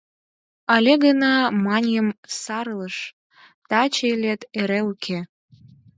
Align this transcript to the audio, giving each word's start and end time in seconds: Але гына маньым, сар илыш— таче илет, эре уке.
Але 0.75 0.93
гына 1.03 1.31
маньым, 1.65 2.07
сар 2.41 2.65
илыш— 2.73 2.97
таче 3.69 4.05
илет, 4.13 4.41
эре 4.61 4.79
уке. 4.91 5.19